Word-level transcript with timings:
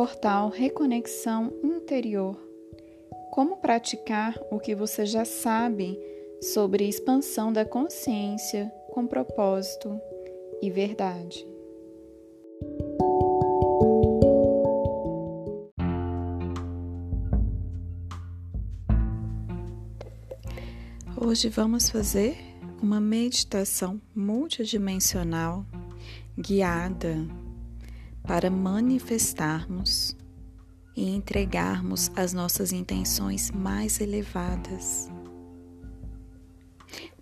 Portal 0.00 0.48
Reconexão 0.48 1.52
Interior. 1.62 2.34
Como 3.30 3.58
praticar 3.58 4.34
o 4.50 4.58
que 4.58 4.74
você 4.74 5.04
já 5.04 5.26
sabe 5.26 6.00
sobre 6.40 6.88
expansão 6.88 7.52
da 7.52 7.66
consciência 7.66 8.72
com 8.94 9.06
propósito 9.06 10.00
e 10.62 10.70
verdade. 10.70 11.46
Hoje 21.14 21.50
vamos 21.50 21.90
fazer 21.90 22.38
uma 22.82 23.02
meditação 23.02 24.00
multidimensional 24.14 25.66
guiada 26.38 27.18
para 28.30 28.48
manifestarmos 28.48 30.16
e 30.96 31.10
entregarmos 31.10 32.12
as 32.14 32.32
nossas 32.32 32.70
intenções 32.70 33.50
mais 33.50 34.00
elevadas 34.00 35.10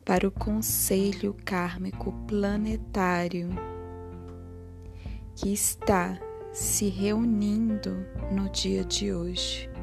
para 0.04 0.28
o 0.28 0.30
conselho 0.30 1.34
kármico 1.46 2.12
planetário 2.26 3.48
que 5.34 5.50
está 5.50 6.20
se 6.52 6.90
reunindo 6.90 8.04
no 8.30 8.50
dia 8.50 8.84
de 8.84 9.10
hoje. 9.10 9.77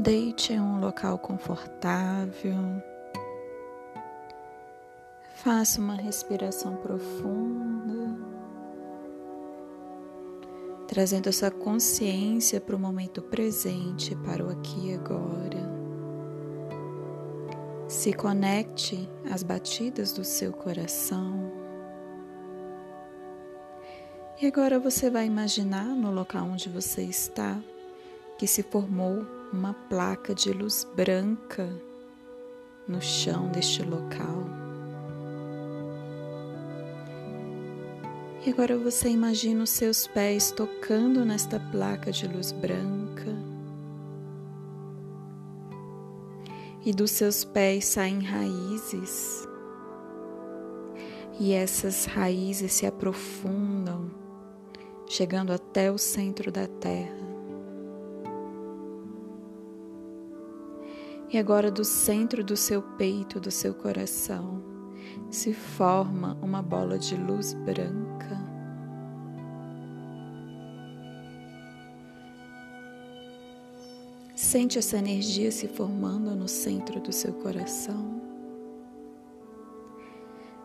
Deite 0.00 0.54
em 0.54 0.58
um 0.58 0.80
local 0.80 1.18
confortável. 1.18 2.56
Faça 5.34 5.78
uma 5.78 5.94
respiração 5.94 6.76
profunda, 6.76 8.16
trazendo 10.88 11.28
essa 11.28 11.50
consciência 11.50 12.62
para 12.62 12.74
o 12.74 12.78
momento 12.78 13.20
presente, 13.20 14.16
para 14.16 14.42
o 14.42 14.48
aqui 14.48 14.88
e 14.88 14.94
agora. 14.94 15.70
Se 17.86 18.14
conecte 18.14 19.06
às 19.30 19.42
batidas 19.42 20.12
do 20.12 20.24
seu 20.24 20.50
coração. 20.50 21.52
E 24.40 24.46
agora 24.46 24.78
você 24.78 25.10
vai 25.10 25.26
imaginar 25.26 25.84
no 25.84 26.10
local 26.10 26.46
onde 26.46 26.70
você 26.70 27.02
está 27.02 27.60
que 28.38 28.46
se 28.46 28.62
formou 28.62 29.39
uma 29.52 29.74
placa 29.74 30.34
de 30.34 30.52
luz 30.52 30.86
branca 30.94 31.68
no 32.86 33.00
chão 33.00 33.48
deste 33.48 33.82
local. 33.82 34.44
E 38.46 38.50
agora 38.50 38.78
você 38.78 39.10
imagina 39.10 39.64
os 39.64 39.70
seus 39.70 40.06
pés 40.06 40.50
tocando 40.50 41.24
nesta 41.24 41.60
placa 41.60 42.10
de 42.10 42.26
luz 42.26 42.52
branca. 42.52 43.36
E 46.82 46.92
dos 46.92 47.10
seus 47.10 47.44
pés 47.44 47.84
saem 47.84 48.20
raízes. 48.20 49.46
E 51.38 51.52
essas 51.52 52.06
raízes 52.06 52.72
se 52.72 52.86
aprofundam, 52.86 54.10
chegando 55.06 55.52
até 55.52 55.92
o 55.92 55.98
centro 55.98 56.50
da 56.50 56.66
terra. 56.66 57.19
E 61.32 61.38
agora, 61.38 61.70
do 61.70 61.84
centro 61.84 62.42
do 62.42 62.56
seu 62.56 62.82
peito, 62.82 63.38
do 63.38 63.52
seu 63.52 63.72
coração, 63.72 64.60
se 65.30 65.52
forma 65.52 66.36
uma 66.42 66.60
bola 66.60 66.98
de 66.98 67.14
luz 67.14 67.54
branca. 67.54 68.36
Sente 74.34 74.76
essa 74.76 74.98
energia 74.98 75.52
se 75.52 75.68
formando 75.68 76.34
no 76.34 76.48
centro 76.48 76.98
do 77.00 77.12
seu 77.12 77.32
coração. 77.34 78.20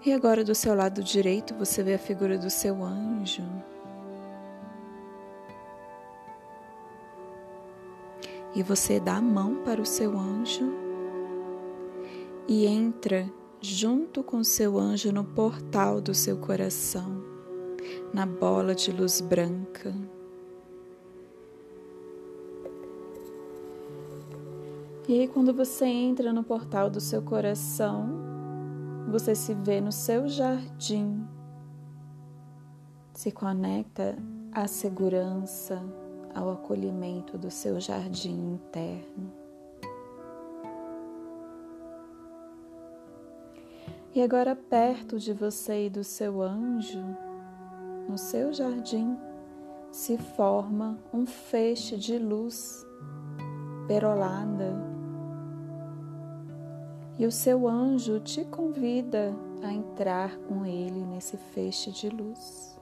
E 0.03 0.11
agora, 0.11 0.43
do 0.43 0.55
seu 0.55 0.73
lado 0.73 1.03
direito, 1.03 1.53
você 1.53 1.83
vê 1.83 1.93
a 1.93 1.99
figura 1.99 2.39
do 2.39 2.49
seu 2.49 2.83
anjo. 2.83 3.43
E 8.55 8.63
você 8.63 8.99
dá 8.99 9.17
a 9.17 9.21
mão 9.21 9.63
para 9.63 9.81
o 9.81 9.85
seu 9.85 10.17
anjo 10.17 10.71
e 12.47 12.66
entra 12.66 13.29
junto 13.59 14.23
com 14.23 14.43
seu 14.43 14.79
anjo 14.79 15.11
no 15.11 15.23
portal 15.23 15.99
do 15.99 16.13
seu 16.13 16.38
coração, 16.38 17.21
na 18.13 18.25
bola 18.25 18.73
de 18.73 18.91
luz 18.91 19.19
branca. 19.19 19.94
E 25.07 25.19
aí, 25.19 25.27
quando 25.27 25.53
você 25.53 25.85
entra 25.85 26.33
no 26.33 26.44
portal 26.44 26.89
do 26.89 26.99
seu 26.99 27.21
coração, 27.21 28.09
você 29.07 29.35
se 29.35 29.53
vê 29.53 29.79
no 29.79 29.91
seu 29.91 30.27
jardim, 30.27 31.23
se 33.13 33.31
conecta 33.31 34.17
à 34.51 34.67
segurança, 34.67 35.83
ao 36.35 36.51
acolhimento 36.51 37.38
do 37.38 37.50
seu 37.50 37.79
jardim 37.79 38.35
interno. 38.53 39.31
E 44.13 44.22
agora, 44.22 44.56
perto 44.56 45.18
de 45.18 45.34
você 45.34 45.88
e 45.88 45.90
do 45.90 46.03
seu 46.03 46.41
anjo, 46.41 47.03
no 48.07 48.18
seu 48.18 48.53
jardim, 48.53 49.18
se 49.91 50.18
forma 50.18 50.97
um 51.13 51.25
feixe 51.25 51.97
de 51.97 52.18
luz 52.18 52.85
perolada. 53.88 54.74
E 57.18 57.25
o 57.25 57.31
seu 57.31 57.68
anjo 57.68 58.19
te 58.19 58.44
convida 58.45 59.34
a 59.63 59.74
entrar 59.74 60.38
com 60.40 60.66
ele 60.66 61.06
nesse 61.06 61.38
feixe 61.38 61.91
de 61.91 62.09
luz. 62.09 62.75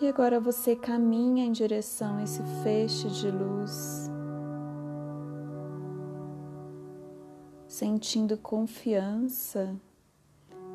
E 0.00 0.08
agora 0.08 0.40
você 0.40 0.74
caminha 0.74 1.44
em 1.44 1.52
direção 1.52 2.16
a 2.16 2.24
esse 2.24 2.42
feixe 2.64 3.08
de 3.08 3.30
luz, 3.30 4.10
sentindo 7.68 8.36
confiança, 8.36 9.72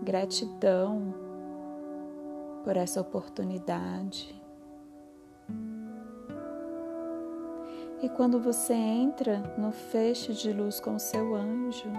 gratidão 0.02 1.14
por 2.64 2.78
essa 2.78 3.02
oportunidade. 3.02 4.34
E 8.02 8.08
quando 8.08 8.40
você 8.40 8.74
entra 8.74 9.40
no 9.58 9.74
feixe 9.74 10.34
de 10.34 10.54
luz 10.54 10.80
com 10.80 10.98
seu 10.98 11.36
anjo, 11.36 11.92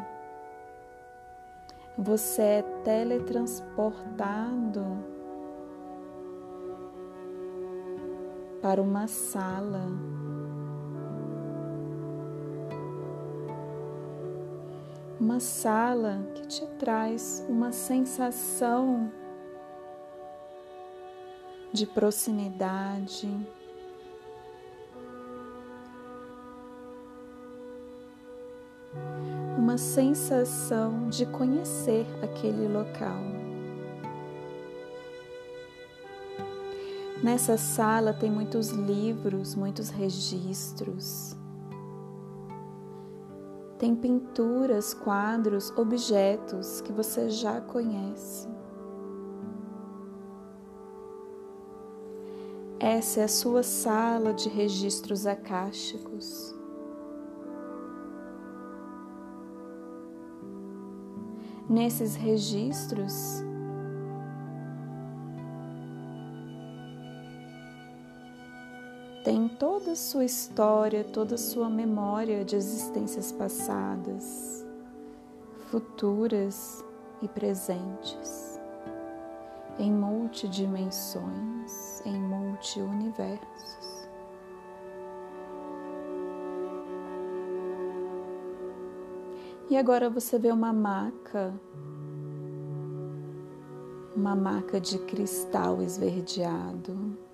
você 1.98 2.42
é 2.42 2.62
teletransportado 2.82 5.19
para 8.60 8.80
uma 8.82 9.06
sala. 9.06 9.86
Uma 15.18 15.40
sala 15.40 16.18
que 16.34 16.46
te 16.46 16.66
traz 16.78 17.44
uma 17.48 17.72
sensação 17.72 19.10
de 21.72 21.86
proximidade, 21.86 23.28
uma 29.56 29.78
sensação 29.78 31.08
de 31.08 31.26
conhecer 31.26 32.06
aquele 32.22 32.66
local. 32.66 33.39
Nessa 37.22 37.58
sala 37.58 38.14
tem 38.14 38.30
muitos 38.30 38.70
livros, 38.70 39.54
muitos 39.54 39.90
registros. 39.90 41.36
Tem 43.78 43.94
pinturas, 43.94 44.94
quadros, 44.94 45.70
objetos 45.76 46.80
que 46.80 46.92
você 46.92 47.28
já 47.28 47.60
conhece. 47.60 48.48
Essa 52.78 53.20
é 53.20 53.24
a 53.24 53.28
sua 53.28 53.62
sala 53.62 54.32
de 54.32 54.48
registros 54.48 55.26
akáshicos. 55.26 56.54
Nesses 61.68 62.16
registros, 62.16 63.44
tem 69.24 69.48
toda 69.48 69.92
a 69.92 69.96
sua 69.96 70.24
história, 70.24 71.04
toda 71.04 71.34
a 71.34 71.38
sua 71.38 71.68
memória 71.68 72.44
de 72.44 72.56
existências 72.56 73.30
passadas, 73.30 74.66
futuras 75.70 76.82
e 77.20 77.28
presentes, 77.28 78.58
em 79.78 79.92
multidimensões, 79.92 82.00
em 82.06 82.18
multiuniversos. 82.18 84.08
E 89.68 89.76
agora 89.76 90.08
você 90.08 90.38
vê 90.38 90.50
uma 90.50 90.72
maca, 90.72 91.52
uma 94.16 94.34
maca 94.34 94.80
de 94.80 94.98
cristal 94.98 95.82
esverdeado 95.82 97.29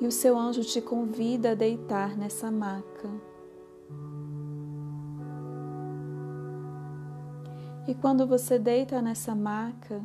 e 0.00 0.06
o 0.06 0.12
seu 0.12 0.38
anjo 0.38 0.62
te 0.62 0.80
convida 0.80 1.52
a 1.52 1.54
deitar 1.54 2.16
nessa 2.16 2.50
maca. 2.50 3.10
E 7.86 7.94
quando 7.94 8.26
você 8.26 8.58
deita 8.58 9.02
nessa 9.02 9.34
maca, 9.34 10.02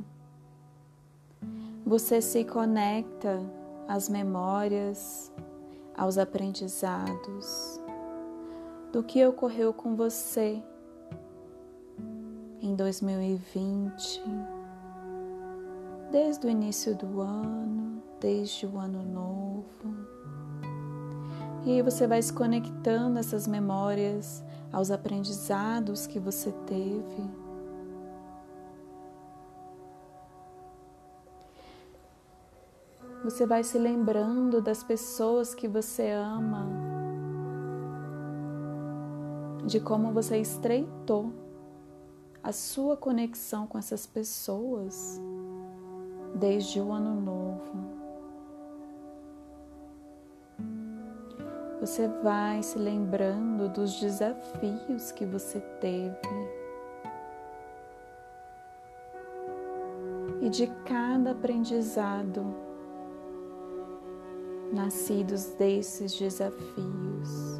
você 1.85 2.21
se 2.21 2.43
conecta 2.43 3.41
às 3.87 4.09
memórias, 4.09 5.31
aos 5.95 6.17
aprendizados 6.17 7.79
do 8.91 9.03
que 9.03 9.25
ocorreu 9.25 9.73
com 9.73 9.95
você 9.95 10.61
em 12.61 12.75
2020, 12.75 14.21
desde 16.11 16.47
o 16.47 16.49
início 16.49 16.95
do 16.95 17.21
ano, 17.21 17.88
desde 18.19 18.65
o 18.65 18.77
ano 18.77 19.03
novo. 19.03 20.09
E 21.65 21.71
aí 21.71 21.81
você 21.81 22.07
vai 22.07 22.21
se 22.21 22.31
conectando 22.31 23.19
essas 23.19 23.47
memórias 23.47 24.43
aos 24.71 24.91
aprendizados 24.91 26.07
que 26.07 26.19
você 26.19 26.51
teve. 26.65 27.49
Você 33.23 33.45
vai 33.45 33.63
se 33.63 33.77
lembrando 33.77 34.61
das 34.61 34.81
pessoas 34.81 35.53
que 35.53 35.67
você 35.67 36.09
ama, 36.11 36.67
de 39.65 39.79
como 39.81 40.13
você 40.13 40.37
estreitou 40.37 41.33
a 42.41 42.53
sua 42.53 42.95
conexão 42.95 43.67
com 43.67 43.77
essas 43.77 44.07
pessoas 44.07 45.19
desde 46.33 46.79
o 46.79 46.91
ano 46.93 47.19
novo. 47.19 47.98
Você 51.79 52.07
vai 52.21 52.61
se 52.61 52.77
lembrando 52.77 53.69
dos 53.69 53.99
desafios 53.99 55.11
que 55.13 55.25
você 55.25 55.61
teve 55.79 56.19
e 60.41 60.49
de 60.49 60.67
cada 60.85 61.31
aprendizado 61.31 62.45
nascidos 64.73 65.45
desses 65.53 66.13
desafios. 66.17 67.58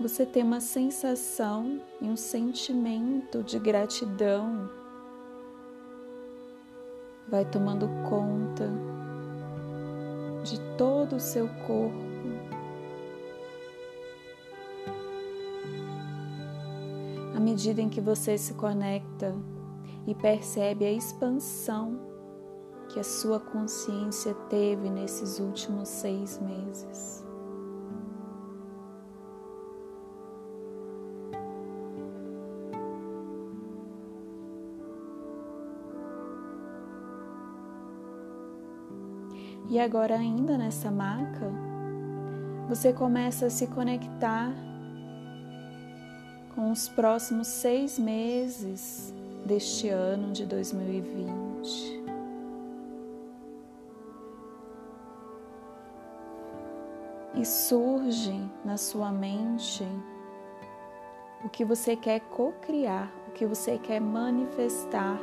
Você 0.00 0.24
tem 0.24 0.44
uma 0.44 0.60
sensação 0.60 1.80
e 2.00 2.06
um 2.06 2.16
sentimento 2.16 3.42
de 3.42 3.58
gratidão. 3.58 4.70
Vai 7.28 7.44
tomando 7.44 7.88
conta 8.08 8.70
de 10.44 10.60
todo 10.76 11.16
o 11.16 11.20
seu 11.20 11.48
corpo. 11.66 12.08
À 17.36 17.40
medida 17.40 17.80
em 17.80 17.88
que 17.88 18.00
você 18.00 18.38
se 18.38 18.54
conecta 18.54 19.34
e 20.06 20.14
percebe 20.14 20.84
a 20.84 20.92
expansão 20.92 22.00
que 22.88 23.00
a 23.00 23.04
sua 23.04 23.40
consciência 23.40 24.32
teve 24.48 24.88
nesses 24.88 25.40
últimos 25.40 25.88
seis 25.88 26.38
meses. 26.38 27.27
E 39.68 39.78
agora, 39.78 40.16
ainda 40.16 40.56
nessa 40.56 40.90
maca, 40.90 41.52
você 42.68 42.90
começa 42.90 43.46
a 43.46 43.50
se 43.50 43.66
conectar 43.66 44.50
com 46.54 46.70
os 46.70 46.88
próximos 46.88 47.48
seis 47.48 47.98
meses 47.98 49.12
deste 49.44 49.90
ano 49.90 50.32
de 50.32 50.46
2020. 50.46 52.02
E 57.34 57.44
surge 57.44 58.40
na 58.64 58.78
sua 58.78 59.12
mente 59.12 59.84
o 61.44 61.48
que 61.50 61.62
você 61.62 61.94
quer 61.94 62.20
co-criar, 62.20 63.12
o 63.28 63.32
que 63.32 63.44
você 63.44 63.76
quer 63.78 64.00
manifestar 64.00 65.18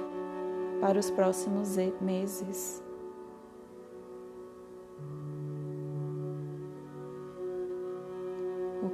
para 0.79 0.99
os 0.99 1.09
próximos 1.09 1.75
meses. 1.99 2.84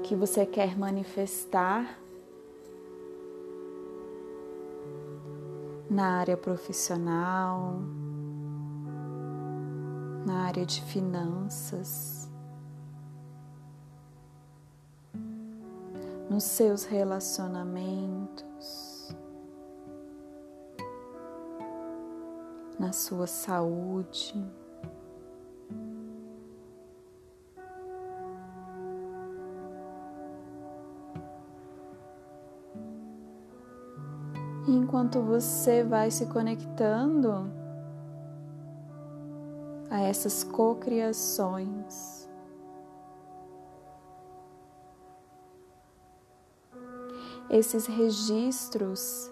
Que 0.03 0.15
você 0.15 0.45
quer 0.45 0.77
manifestar 0.77 1.97
na 5.89 6.19
área 6.19 6.37
profissional, 6.37 7.81
na 10.25 10.45
área 10.45 10.65
de 10.65 10.81
finanças, 10.83 12.29
nos 16.29 16.43
seus 16.43 16.85
relacionamentos, 16.85 19.13
na 22.79 22.93
sua 22.93 23.27
saúde. 23.27 24.60
Enquanto 34.73 35.21
você 35.21 35.83
vai 35.83 36.09
se 36.11 36.25
conectando 36.27 37.51
a 39.89 40.01
essas 40.01 40.43
cocriações. 40.43 42.29
Esses 47.49 47.85
registros 47.85 49.29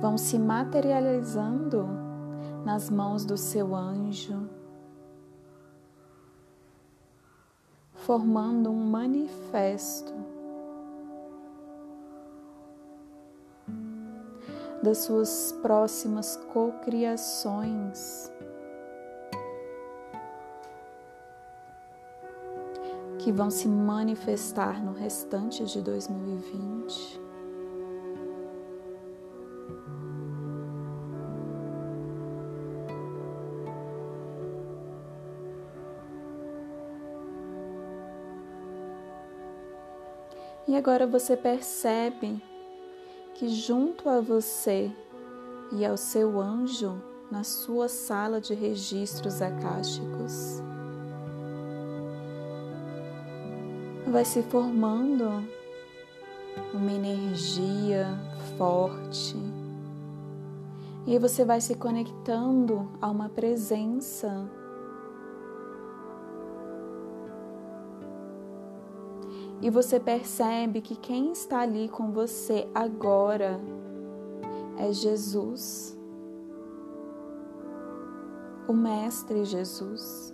vão 0.00 0.16
se 0.16 0.38
materializando 0.38 1.86
nas 2.64 2.88
mãos 2.88 3.26
do 3.26 3.36
seu 3.36 3.74
anjo, 3.74 4.48
formando 7.92 8.70
um 8.70 8.84
manifesto 8.90 10.37
das 14.82 14.98
suas 14.98 15.52
próximas 15.62 16.36
cocriações. 16.52 18.32
Que 23.18 23.32
vão 23.32 23.50
se 23.50 23.66
manifestar 23.68 24.82
no 24.82 24.92
restante 24.92 25.64
de 25.64 25.82
2020. 25.82 27.28
E 40.68 40.76
agora 40.76 41.06
você 41.06 41.34
percebe 41.34 42.42
que 43.38 43.48
junto 43.48 44.08
a 44.08 44.20
você 44.20 44.90
e 45.70 45.86
ao 45.86 45.96
seu 45.96 46.40
anjo 46.40 47.00
na 47.30 47.44
sua 47.44 47.88
sala 47.88 48.40
de 48.40 48.52
registros 48.52 49.40
akáshicos 49.40 50.60
vai 54.10 54.24
se 54.24 54.42
formando 54.42 55.44
uma 56.74 56.90
energia 56.90 58.08
forte. 58.56 59.36
E 61.06 61.18
você 61.18 61.44
vai 61.44 61.60
se 61.60 61.74
conectando 61.74 62.90
a 63.00 63.08
uma 63.08 63.28
presença. 63.28 64.50
E 69.60 69.70
você 69.70 69.98
percebe 69.98 70.80
que 70.80 70.94
quem 70.94 71.32
está 71.32 71.60
ali 71.60 71.88
com 71.88 72.12
você 72.12 72.68
agora 72.74 73.60
é 74.76 74.92
Jesus, 74.92 75.98
o 78.68 78.72
Mestre 78.72 79.44
Jesus. 79.44 80.32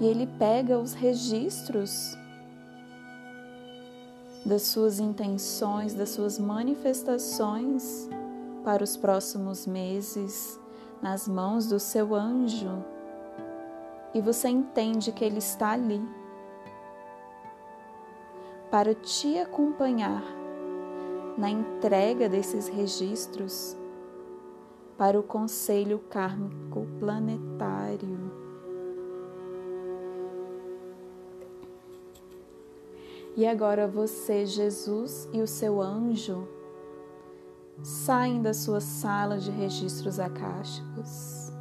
E 0.00 0.06
ele 0.06 0.26
pega 0.38 0.78
os 0.78 0.94
registros 0.94 2.16
das 4.44 4.62
suas 4.62 4.98
intenções, 4.98 5.94
das 5.94 6.08
suas 6.08 6.38
manifestações 6.38 8.08
para 8.64 8.82
os 8.82 8.96
próximos 8.96 9.66
meses 9.66 10.58
nas 11.00 11.28
mãos 11.28 11.66
do 11.66 11.78
seu 11.78 12.14
anjo. 12.14 12.91
E 14.14 14.20
você 14.20 14.48
entende 14.48 15.12
que 15.12 15.24
ele 15.24 15.38
está 15.38 15.70
ali 15.70 16.02
para 18.70 18.94
te 18.94 19.38
acompanhar 19.38 20.22
na 21.36 21.50
entrega 21.50 22.28
desses 22.28 22.68
registros 22.68 23.76
para 24.96 25.18
o 25.18 25.22
Conselho 25.22 25.98
Kármico 26.10 26.86
Planetário. 26.98 28.32
E 33.34 33.46
agora 33.46 33.88
você, 33.88 34.44
Jesus 34.44 35.28
e 35.32 35.40
o 35.40 35.46
seu 35.46 35.80
anjo 35.80 36.46
saem 37.82 38.42
da 38.42 38.52
sua 38.52 38.80
sala 38.80 39.38
de 39.38 39.50
registros 39.50 40.20
acásticos. 40.20 41.51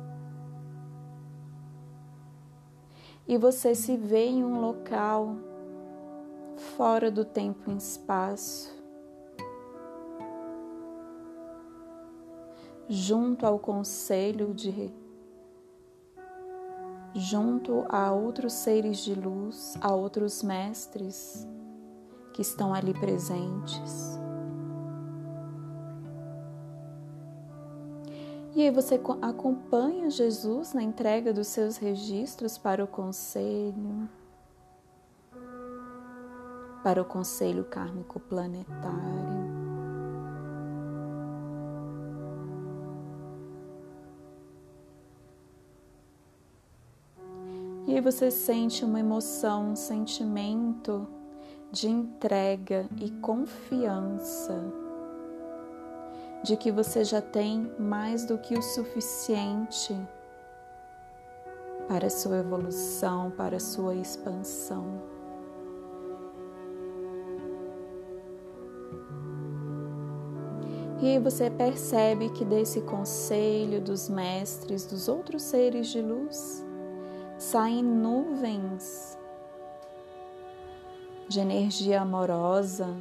E 3.28 3.38
você 3.38 3.74
se 3.74 3.96
vê 3.96 4.26
em 4.26 4.44
um 4.44 4.60
local 4.60 5.38
fora 6.76 7.10
do 7.10 7.24
tempo 7.24 7.72
e 7.72 7.78
espaço, 7.78 8.72
junto 12.88 13.46
ao 13.46 13.58
conselho 13.58 14.54
de 14.54 14.70
junto 17.14 17.86
a 17.90 18.12
outros 18.12 18.54
seres 18.54 19.00
de 19.00 19.14
luz, 19.14 19.78
a 19.82 19.94
outros 19.94 20.42
mestres 20.42 21.48
que 22.34 22.42
estão 22.42 22.74
ali 22.74 22.94
presentes. 22.94 24.21
E 28.54 28.64
aí 28.64 28.70
você 28.70 29.00
acompanha 29.22 30.10
Jesus 30.10 30.74
na 30.74 30.84
entrega 30.84 31.32
dos 31.32 31.48
seus 31.48 31.78
registros 31.78 32.58
para 32.58 32.84
o 32.84 32.88
conselho, 32.88 34.10
para 36.84 37.02
o 37.02 37.06
conselho 37.06 37.64
kármico 37.64 38.20
planetário. 38.20 39.32
E 47.88 47.96
aí 47.96 48.02
você 48.02 48.30
sente 48.30 48.84
uma 48.84 49.00
emoção, 49.00 49.72
um 49.72 49.76
sentimento 49.78 51.08
de 51.72 51.88
entrega 51.88 52.86
e 53.00 53.10
confiança 53.12 54.91
de 56.44 56.58
que 56.58 56.72
você 56.72 57.04
já 57.04 57.22
tem 57.22 57.72
mais 57.78 58.26
do 58.26 58.38
que 58.38 58.58
o 58.58 58.62
suficiente 58.62 59.96
para 61.88 62.08
a 62.08 62.10
sua 62.10 62.38
evolução, 62.38 63.32
para 63.32 63.58
a 63.58 63.60
sua 63.60 63.96
expansão. 63.96 65.02
E 71.02 71.18
você 71.20 71.50
percebe 71.50 72.30
que 72.30 72.46
desse 72.46 72.82
conselho 72.82 73.82
dos 73.82 74.08
mestres, 74.08 74.86
dos 74.86 75.08
outros 75.08 75.42
seres 75.42 75.88
de 75.88 76.02
luz, 76.02 76.64
saem 77.38 77.84
nuvens 77.84 79.18
de 81.28 81.40
energia 81.40 82.02
amorosa 82.02 82.96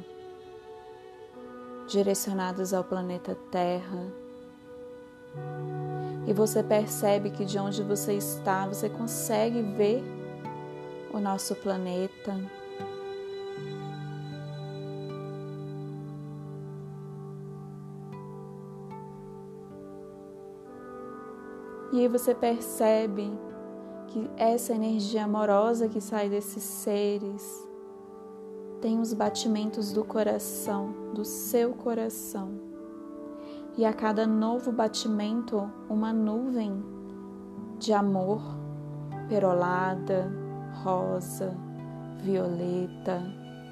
direcionados 1.91 2.73
ao 2.73 2.85
planeta 2.85 3.37
Terra. 3.51 4.07
E 6.25 6.33
você 6.33 6.63
percebe 6.63 7.31
que 7.31 7.43
de 7.43 7.59
onde 7.59 7.83
você 7.83 8.13
está, 8.13 8.65
você 8.65 8.89
consegue 8.89 9.61
ver 9.61 10.01
o 11.13 11.19
nosso 11.19 11.53
planeta. 11.55 12.39
E 21.91 21.99
aí 21.99 22.07
você 22.07 22.33
percebe 22.33 23.29
que 24.07 24.29
essa 24.37 24.73
energia 24.73 25.25
amorosa 25.25 25.89
que 25.89 25.99
sai 25.99 26.29
desses 26.29 26.63
seres 26.63 27.70
tem 28.81 28.99
os 28.99 29.13
batimentos 29.13 29.93
do 29.93 30.03
coração, 30.03 31.13
do 31.13 31.23
seu 31.23 31.73
coração. 31.73 32.49
E 33.77 33.85
a 33.85 33.93
cada 33.93 34.25
novo 34.25 34.71
batimento, 34.71 35.71
uma 35.87 36.11
nuvem 36.11 36.83
de 37.79 37.93
amor 37.93 38.41
perolada, 39.29 40.29
rosa, 40.83 41.55
violeta 42.21 43.21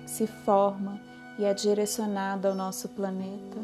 se 0.05 0.25
forma 0.25 0.99
e 1.37 1.45
é 1.45 1.53
direcionada 1.53 2.49
ao 2.49 2.55
nosso 2.55 2.89
planeta. 2.89 3.57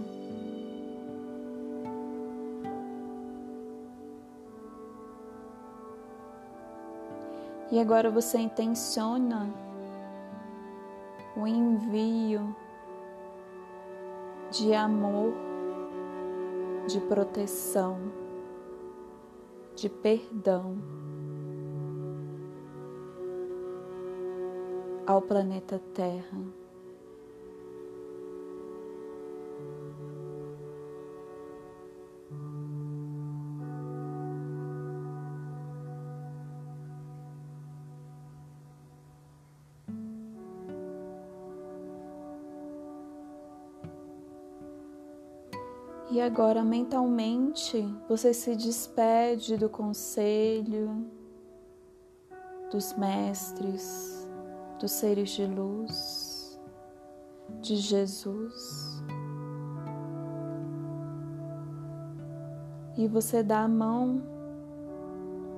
E 7.72 7.80
agora 7.80 8.12
você 8.12 8.38
intenciona 8.38 9.65
o 11.36 11.46
envio 11.46 12.56
de 14.52 14.74
amor, 14.74 15.34
de 16.88 17.00
proteção, 17.02 17.98
de 19.76 19.90
perdão 19.90 20.78
ao 25.06 25.22
planeta 25.22 25.82
Terra. 25.94 26.65
E 46.16 46.22
agora, 46.22 46.64
mentalmente, 46.64 47.94
você 48.08 48.34
se 48.34 48.56
despede 48.56 49.58
do 49.58 49.68
conselho, 49.68 51.06
dos 52.72 52.94
mestres, 52.94 54.26
dos 54.80 54.92
seres 54.92 55.32
de 55.32 55.46
luz, 55.46 56.58
de 57.60 57.76
Jesus. 57.76 59.04
E 62.96 63.10
você 63.10 63.44
dá 63.44 63.64
a 63.64 63.68
mão 63.68 64.24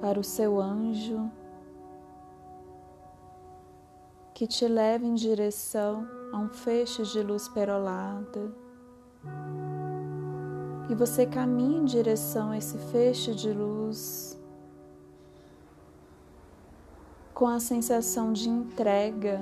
para 0.01 0.19
o 0.19 0.23
seu 0.23 0.59
anjo 0.59 1.31
que 4.33 4.47
te 4.47 4.67
leva 4.67 5.05
em 5.05 5.13
direção 5.13 6.07
a 6.33 6.39
um 6.39 6.49
feixe 6.49 7.03
de 7.03 7.21
luz 7.21 7.47
perolada 7.47 8.65
e 10.89 10.95
você 10.95 11.25
caminha 11.25 11.79
em 11.79 11.85
direção 11.85 12.51
a 12.51 12.57
esse 12.57 12.77
feixe 12.77 13.33
de 13.33 13.51
luz 13.51 14.39
com 17.33 17.47
a 17.47 17.59
sensação 17.59 18.33
de 18.33 18.49
entrega, 18.49 19.39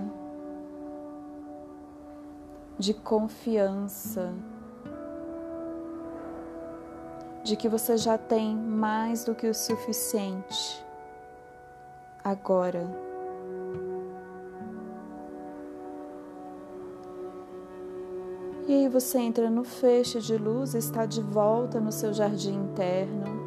de 2.77 2.93
confiança, 2.93 4.33
de 7.43 7.55
que 7.55 7.69
você 7.69 7.95
já 7.95 8.17
tem 8.17 8.55
mais 8.55 9.23
do 9.23 9.33
que 9.33 9.47
o 9.47 9.53
suficiente 9.53 10.83
agora 12.23 13.14
E 18.67 18.74
aí 18.74 18.89
você 18.89 19.19
entra 19.19 19.48
no 19.48 19.63
feixe 19.63 20.19
de 20.19 20.36
luz, 20.38 20.74
está 20.74 21.05
de 21.05 21.22
volta 21.22 21.79
no 21.79 21.91
seu 21.91 22.12
jardim 22.12 22.55
interno. 22.55 23.45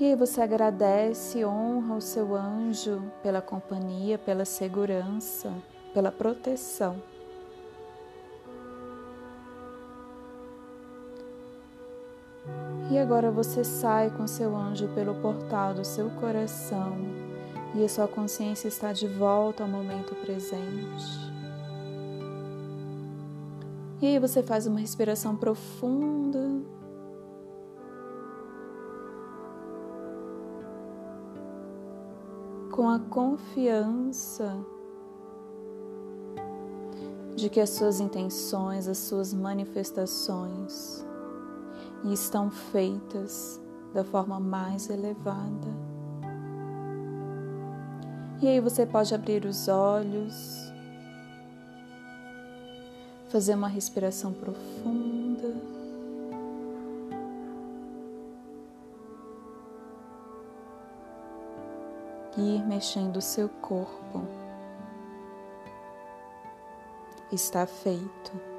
E 0.00 0.06
aí 0.06 0.16
você 0.16 0.40
agradece 0.40 1.38
e 1.38 1.44
honra 1.44 1.94
o 1.94 2.00
seu 2.00 2.34
anjo 2.34 3.00
pela 3.22 3.40
companhia, 3.40 4.18
pela 4.18 4.44
segurança, 4.44 5.52
pela 5.94 6.10
proteção. 6.10 7.00
E 12.90 12.98
agora 12.98 13.30
você 13.30 13.62
sai 13.62 14.10
com 14.10 14.26
seu 14.26 14.56
anjo 14.56 14.88
pelo 14.88 15.14
portal 15.14 15.72
do 15.72 15.84
seu 15.84 16.10
coração 16.10 16.98
e 17.74 17.84
a 17.84 17.88
sua 17.88 18.08
consciência 18.08 18.66
está 18.66 18.92
de 18.92 19.06
volta 19.06 19.62
ao 19.62 19.68
momento 19.68 20.14
presente. 20.16 21.41
E 24.02 24.06
aí 24.06 24.18
você 24.18 24.42
faz 24.42 24.66
uma 24.66 24.80
respiração 24.80 25.36
profunda. 25.36 26.60
Com 32.72 32.88
a 32.88 32.98
confiança 32.98 34.58
de 37.36 37.48
que 37.48 37.60
as 37.60 37.70
suas 37.70 38.00
intenções, 38.00 38.88
as 38.88 38.98
suas 38.98 39.32
manifestações 39.32 41.06
estão 42.04 42.50
feitas 42.50 43.60
da 43.94 44.02
forma 44.02 44.40
mais 44.40 44.90
elevada. 44.90 45.68
E 48.40 48.48
aí 48.48 48.58
você 48.58 48.84
pode 48.84 49.14
abrir 49.14 49.44
os 49.44 49.68
olhos 49.68 50.71
fazer 53.32 53.54
uma 53.54 53.66
respiração 53.66 54.30
profunda. 54.30 55.56
E 62.36 62.56
ir 62.56 62.66
mexendo 62.66 63.16
o 63.16 63.22
seu 63.22 63.48
corpo. 63.48 64.26
Está 67.32 67.66
feito. 67.66 68.51